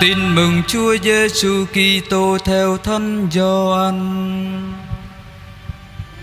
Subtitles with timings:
[0.00, 3.96] Tin mừng Chúa Giêsu Kitô theo thân Gioan.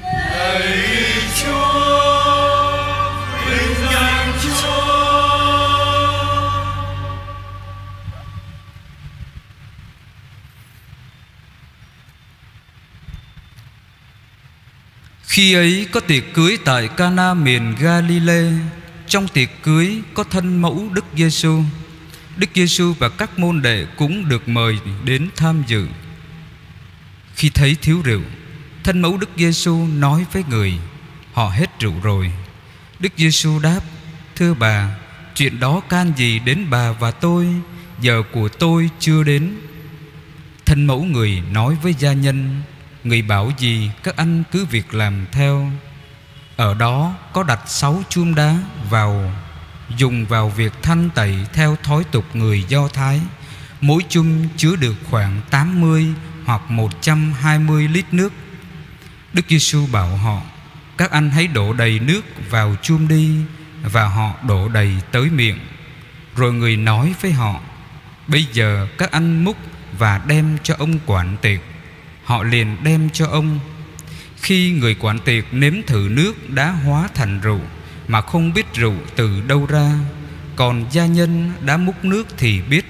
[0.02, 0.78] Lạy
[1.44, 2.71] Chúa,
[3.50, 4.87] vinh danh Chúa.
[15.28, 18.52] Khi ấy có tiệc cưới tại Cana miền Galilee.
[19.07, 21.62] Trong tiệc cưới có thân mẫu Đức Giêsu.
[22.38, 25.88] Đức Giêsu và các môn đệ cũng được mời đến tham dự.
[27.36, 28.21] Khi thấy thiếu rượu,
[28.84, 30.74] thân mẫu Đức Giêsu nói với người:
[31.34, 32.31] Họ hết rượu rồi.
[32.99, 33.80] Đức Giêsu đáp:
[34.35, 34.95] Thưa bà,
[35.35, 37.47] chuyện đó can gì đến bà và tôi?
[38.02, 39.53] Giờ của tôi chưa đến.
[40.66, 42.61] Thân mẫu người nói với gia nhân:
[43.03, 45.72] Người bảo gì các anh cứ việc làm theo
[46.55, 48.58] Ở đó có đặt sáu chuông đá
[48.89, 49.31] vào
[49.95, 53.21] Dùng vào việc thanh tẩy theo thói tục người Do Thái.
[53.81, 56.05] Mỗi chung chứa được khoảng 80
[56.45, 58.33] hoặc 120 lít nước.
[59.33, 60.41] Đức Giêsu bảo họ,
[60.97, 63.35] Các anh hãy đổ đầy nước vào chum đi
[63.83, 65.59] Và họ đổ đầy tới miệng.
[66.35, 67.59] Rồi người nói với họ,
[68.27, 69.57] Bây giờ các anh múc
[69.97, 71.59] và đem cho ông quản tiệc.
[72.23, 73.59] Họ liền đem cho ông.
[74.41, 77.61] Khi người quản tiệc nếm thử nước đã hóa thành rượu
[78.08, 79.91] mà không biết rượu từ đâu ra.
[80.55, 82.86] Còn gia nhân đã múc nước thì biết.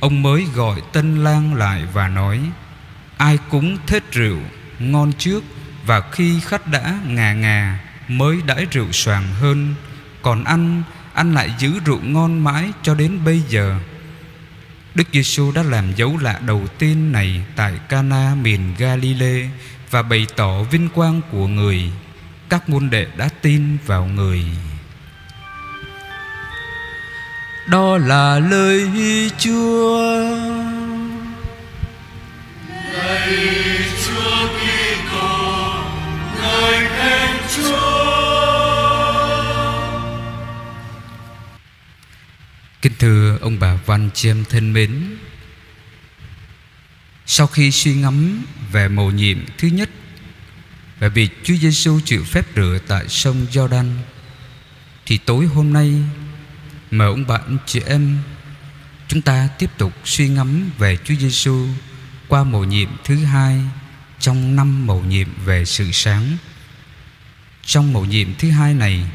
[0.00, 2.40] Ông mới gọi tân lang lại và nói,
[3.16, 4.38] Ai cúng thết rượu,
[4.78, 5.44] ngon trước,
[5.86, 9.74] Và khi khách đã ngà ngà Mới đãi rượu xoàng hơn.
[10.22, 10.82] Còn anh
[11.14, 13.78] Anh lại giữ rượu ngon mãi cho đến bây giờ.
[14.94, 19.48] Đức Giêsu đã làm dấu lạ đầu tiên này tại Cana miền Galilee
[19.90, 21.90] và bày tỏ vinh quang của người.
[22.48, 24.44] Các môn đệ đã tin vào người.
[27.68, 28.90] Đó là lời
[29.38, 30.00] Chúa.
[32.92, 35.74] lời Chúa Kitô,
[36.42, 38.06] lời khen Chúa.
[42.82, 45.16] Kính thưa ông bà Văn Chiêm thân mến
[47.26, 49.90] Sau khi suy ngẫm về mầu nhiệm thứ nhất
[50.98, 53.98] về việc Chúa Giêsu chịu phép rửa tại sông Giođan
[55.06, 55.94] Thì tối hôm nay
[56.90, 58.18] Mời ông bạn, chị em,
[59.08, 61.68] Chúng ta tiếp tục suy ngẫm về Chúa Giêsu
[62.28, 63.60] Qua mầu nhiệm thứ hai
[64.20, 66.36] Trong năm mầu nhiệm về sự sáng
[67.66, 69.06] Trong mầu nhiệm thứ hai này,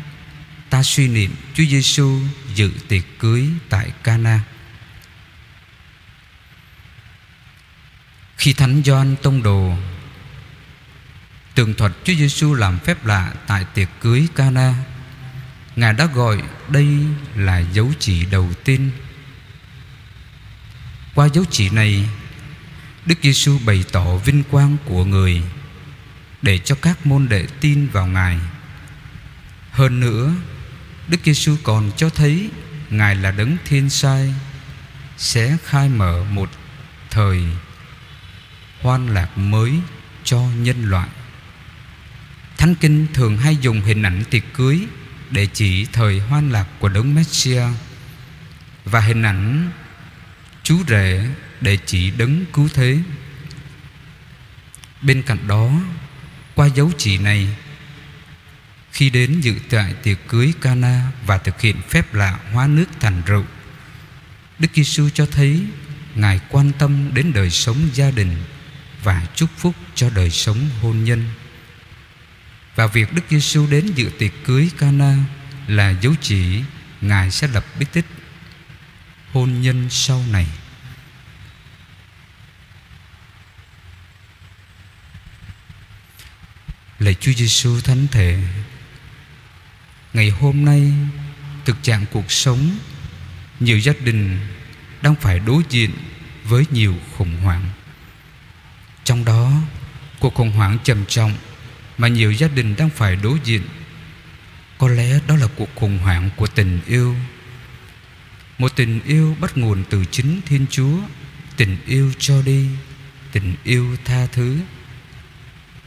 [0.69, 2.19] ta suy niệm Chúa Giêsu
[2.55, 4.41] dự tiệc cưới tại Cana.
[8.37, 9.73] Khi Thánh Gioan tông đồ
[11.61, 14.73] tường thuật Chúa Giêsu làm phép lạ tại tiệc cưới Cana,
[15.75, 16.97] Ngài đã gọi đây
[17.35, 18.91] là dấu chỉ đầu tiên.
[21.15, 22.09] Qua dấu chỉ này,
[23.05, 25.41] Đức Giêsu bày tỏ vinh quang của người
[26.41, 28.39] để cho các môn đệ tin vào Ngài.
[29.71, 30.33] Hơn nữa,
[31.07, 32.49] Đức Giêsu còn cho thấy
[32.89, 34.33] Ngài là đấng thiên sai
[35.17, 36.49] sẽ khai mở một
[37.09, 37.43] thời
[38.81, 39.73] hoan lạc mới
[40.23, 41.09] cho nhân loại.
[42.61, 44.79] Thánh Kinh thường hay dùng hình ảnh tiệc cưới
[45.31, 47.69] để chỉ thời hoan lạc của đấng Messiah
[48.85, 49.71] và hình ảnh
[50.63, 51.27] chú rể
[51.61, 52.97] để chỉ đấng cứu thế.
[55.01, 55.71] Bên cạnh đó,
[56.55, 57.47] qua dấu chỉ này
[58.91, 63.21] khi đến dự tại tiệc cưới Cana và thực hiện phép lạ hóa nước thành
[63.25, 63.45] rượu.
[64.59, 65.65] Đức Giêsu cho thấy
[66.15, 68.35] Ngài quan tâm đến đời sống gia đình
[69.03, 71.23] và chúc phúc cho đời sống hôn nhân.
[72.75, 75.17] Và việc Đức Giêsu đến dự tiệc cưới Cana
[75.67, 76.63] là dấu chỉ
[77.01, 78.05] Ngài sẽ lập bí tích
[79.31, 80.47] hôn nhân sau này.
[86.99, 88.43] Lạy Chúa Giêsu thánh thể,
[90.13, 90.91] Ngày hôm nay
[91.65, 92.77] Thực trạng cuộc sống
[93.59, 94.39] Nhiều gia đình
[95.01, 95.91] Đang phải đối diện
[96.43, 97.69] Với nhiều khủng hoảng
[99.03, 99.51] Trong đó,
[100.19, 101.33] Cuộc khủng hoảng trầm trọng
[102.01, 103.61] mà nhiều gia đình đang phải đối diện.
[104.77, 107.15] Có lẽ đó là cuộc khủng hoảng của tình yêu.
[108.57, 110.97] Một tình yêu bắt nguồn từ chính Thiên Chúa,
[111.57, 112.67] Tình yêu cho đi,
[113.31, 114.57] Tình yêu tha thứ.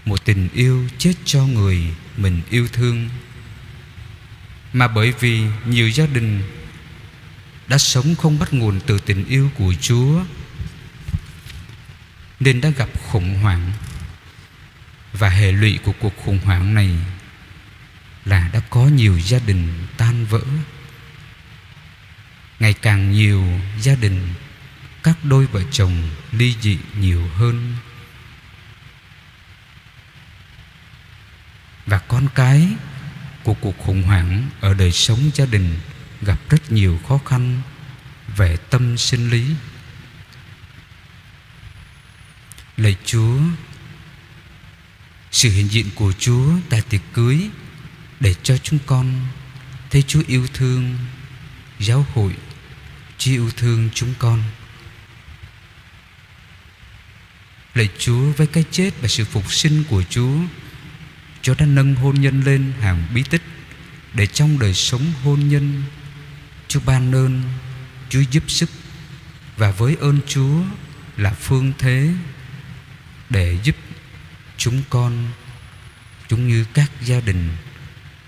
[0.05, 1.82] Một tình yêu chết cho người
[2.17, 3.08] mình yêu thương.
[4.72, 6.43] Mà bởi vì nhiều gia đình
[7.67, 10.25] đã sống không bắt nguồn từ tình yêu của Chúa,
[12.40, 13.72] nên đã gặp khủng hoảng
[15.19, 16.90] và hệ lụy của cuộc khủng hoảng này
[18.25, 20.40] là đã có nhiều gia đình tan vỡ.
[22.61, 24.34] Ngày càng nhiều gia đình,
[25.02, 27.76] các đôi vợ chồng ly dị nhiều hơn.
[31.87, 32.69] Và con cái
[33.43, 35.78] của cuộc khủng hoảng ở đời sống gia đình
[36.22, 37.60] gặp rất nhiều khó khăn
[38.37, 39.55] về tâm sinh lý.
[42.76, 43.38] Lạy chúa
[45.34, 47.38] sự hiện diện của chúa tại tiệc cưới
[48.20, 49.14] để cho chúng con
[49.90, 50.96] thấy chúa yêu thương,
[51.78, 52.36] giáo hội
[53.19, 54.42] chúa yêu thương chúng con.
[57.75, 60.36] Lạy chúa với cái chết và sự phục sinh của chúa
[61.42, 63.42] Chúa đã nâng hôn nhân lên hàng bí tích
[64.14, 65.82] Để trong đời sống hôn nhân,
[66.69, 67.42] Chúa ban ơn,
[68.08, 68.70] Chúa giúp sức
[69.56, 70.62] Và với ơn Chúa
[71.16, 72.08] là phương thế
[73.31, 73.76] Để giúp
[74.64, 75.28] chúng con
[76.28, 77.49] chúng như các gia đình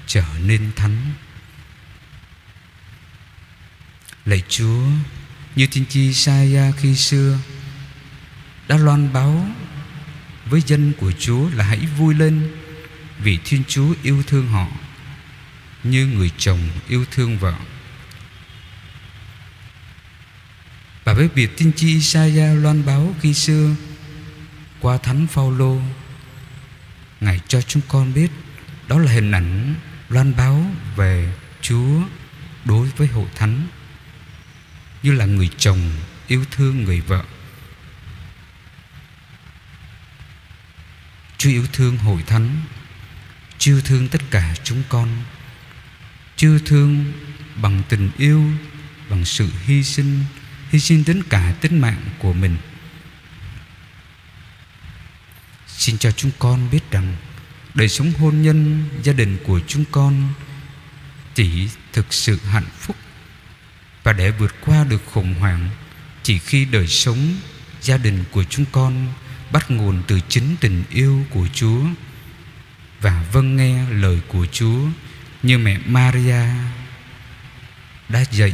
[0.07, 0.97] Trở nên thánh
[4.25, 4.87] Lạy Chúa
[5.55, 7.39] Như tiên tri saia khi xưa
[8.69, 9.47] Đã loan báo
[10.47, 12.51] với dân của Chúa là hãy vui lên
[13.19, 14.69] vì Thiên Chúa yêu thương họ
[15.85, 17.55] như người chồng yêu thương vợ.
[21.05, 23.75] Và với việc tiên tri Isaiah loan báo khi xưa
[24.81, 25.81] qua thánh Phaolô,
[27.21, 28.31] Ngài cho chúng con biết,
[28.89, 29.75] đó là hình ảnh
[30.09, 30.67] loan báo
[30.97, 32.03] về Chúa
[32.65, 33.67] đối với hội thánh
[35.03, 35.91] như là người chồng
[36.27, 37.25] yêu thương người vợ.
[41.39, 42.57] Chúa yêu thương hội thánh
[43.59, 45.09] chưa thương tất cả chúng con
[46.37, 47.13] chưa thương
[47.63, 48.51] bằng tình yêu,
[49.11, 50.25] bằng sự hy sinh
[50.71, 52.57] hy sinh đến cả tính mạng của mình
[55.87, 57.17] xin cho chúng con biết rằng
[57.75, 60.29] đời sống hôn nhân gia đình của chúng con
[61.35, 62.97] chỉ thực sự hạnh phúc
[64.03, 65.69] và để vượt qua được khủng hoảng
[66.23, 67.35] chỉ khi đời sống
[67.83, 69.13] gia đình của chúng con
[69.53, 71.81] bắt nguồn từ chính tình yêu của Chúa
[73.01, 74.79] và vâng nghe lời của Chúa
[75.43, 76.45] như mẹ Maria
[78.09, 78.53] đã dạy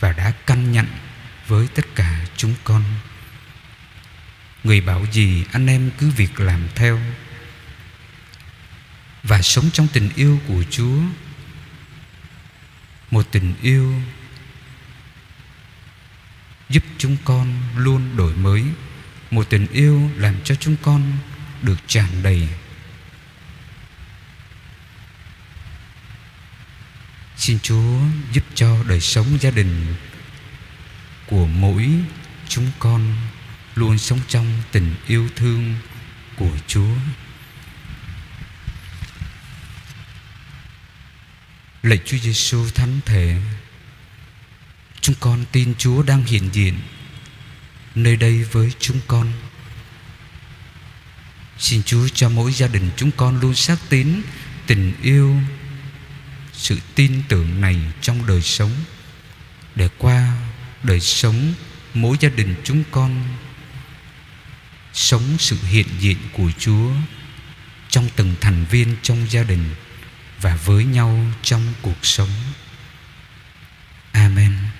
[0.00, 0.86] và đã căn nhận
[1.46, 2.82] với tất cả chúng con.
[4.64, 7.00] Người bảo gì anh em cứ việc làm theo.
[9.22, 11.00] Và sống trong tình yêu của Chúa.
[13.10, 13.94] Một tình yêu
[16.68, 18.64] giúp chúng con luôn đổi mới,
[19.30, 21.12] một tình yêu làm cho chúng con
[21.62, 22.48] được tràn đầy
[27.42, 27.98] xin chúa
[28.32, 29.94] giúp cho đời sống gia đình
[31.26, 31.88] của mỗi
[32.48, 33.16] chúng con
[33.74, 35.74] luôn sống trong tình yêu thương
[36.36, 36.94] của chúa.
[41.82, 43.40] Lạy chúa giêsu thánh thể
[45.00, 46.78] chúng con tin chúa đang hiện diện
[47.94, 49.32] nơi đây với chúng con.
[51.58, 54.22] Xin Chúa cho mỗi gia đình chúng con luôn xác tín
[54.66, 55.36] tình yêu,
[56.52, 58.70] sự tin tưởng này trong đời sống
[59.74, 60.36] để qua
[60.82, 61.54] đời sống
[61.94, 63.22] mỗi gia đình chúng con
[64.92, 66.90] sống sự hiện diện của Chúa
[67.88, 69.74] trong từng thành viên trong gia đình
[70.40, 72.30] và với nhau trong cuộc sống.
[74.12, 74.71] Amen.